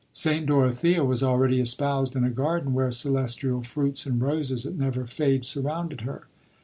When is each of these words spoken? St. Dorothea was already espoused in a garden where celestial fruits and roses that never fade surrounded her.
St. 0.13 0.47
Dorothea 0.47 1.03
was 1.03 1.21
already 1.21 1.61
espoused 1.61 2.15
in 2.15 2.23
a 2.23 2.31
garden 2.31 2.73
where 2.73 2.91
celestial 2.91 3.61
fruits 3.61 4.07
and 4.07 4.19
roses 4.19 4.63
that 4.63 4.75
never 4.75 5.05
fade 5.05 5.45
surrounded 5.45 6.01
her. 6.01 6.23